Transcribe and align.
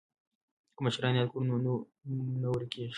که 0.75 0.79
مشران 0.85 1.13
یاد 1.15 1.29
کړو 1.31 1.43
نو 1.49 1.55
نوم 1.63 1.81
نه 2.41 2.47
ورکيږي. 2.53 2.89